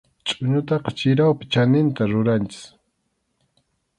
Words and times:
Chʼuñutaqa 0.27 0.89
chirawpi 0.97 1.43
chaninta 1.51 2.03
ruranchik. 2.11 2.65